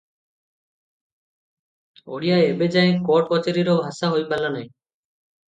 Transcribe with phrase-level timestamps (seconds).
[2.15, 4.67] ଓଡ଼ିଆ ଏବେ ଯାଏ କୋର୍ଟ କଚେରିର ଭାଷା ହୋଇପାରିଲା ନାହିଁ।